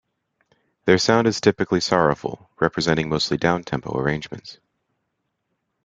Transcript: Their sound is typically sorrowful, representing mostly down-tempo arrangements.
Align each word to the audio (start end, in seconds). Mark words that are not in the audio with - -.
Their 0.85 0.97
sound 0.97 1.27
is 1.27 1.39
typically 1.39 1.79
sorrowful, 1.79 2.49
representing 2.59 3.07
mostly 3.07 3.37
down-tempo 3.37 3.95
arrangements. 3.95 4.57